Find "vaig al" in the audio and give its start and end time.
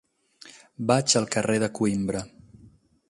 0.91-1.29